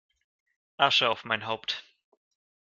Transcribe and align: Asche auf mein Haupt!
Asche 0.79 1.11
auf 1.11 1.25
mein 1.25 1.45
Haupt! 1.45 1.85